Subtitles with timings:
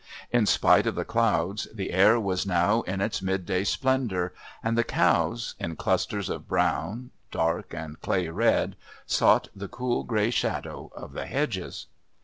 [0.31, 4.75] In spite of the clouds the air was now in its mid day splendour, and
[4.75, 8.75] the cows, in clusters of brown, dark and clay red,
[9.05, 11.85] sought the cool grey shadows of the hedges.